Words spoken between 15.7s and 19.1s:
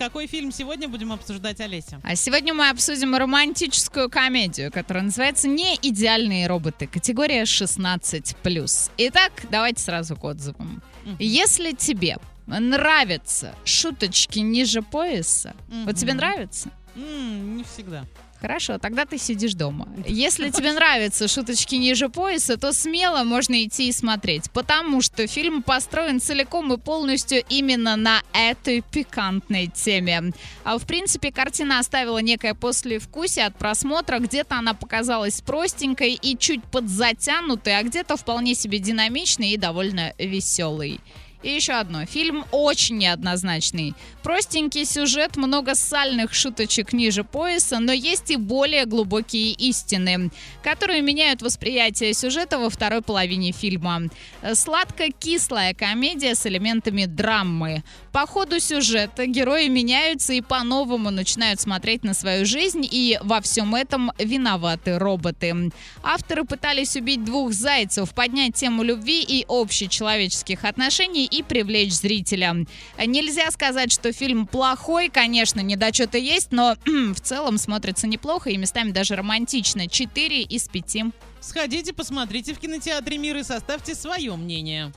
вот тебе нравится? М, не всегда. Хорошо, тогда